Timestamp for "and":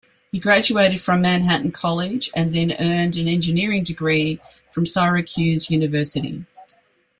2.33-2.51